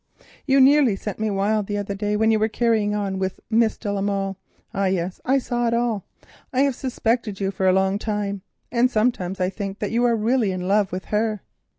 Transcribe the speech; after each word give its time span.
You 0.47 0.59
nearly 0.59 0.95
sent 0.95 1.19
me 1.19 1.29
wild 1.29 1.67
the 1.67 1.77
other 1.77 1.93
day 1.93 2.15
when 2.15 2.31
you 2.31 2.39
were 2.39 2.47
carrying 2.47 2.95
on 2.95 3.19
with 3.19 3.39
Miss 3.51 3.77
de 3.77 3.93
la 3.93 4.01
Molle—ah, 4.01 4.85
yes, 4.85 5.21
I 5.25 5.37
saw 5.37 5.67
it 5.67 5.75
all—I 5.75 6.61
have 6.61 6.73
suspected 6.73 7.39
you 7.39 7.51
for 7.51 7.67
a 7.67 7.71
long 7.71 7.99
time, 7.99 8.41
and 8.71 8.89
sometimes 8.89 9.39
I 9.39 9.51
think 9.51 9.77
that 9.77 9.91
you 9.91 10.03
are 10.05 10.15
really 10.15 10.51
in 10.51 10.67
love 10.67 10.91
with 10.91 11.05
her. 11.05 11.43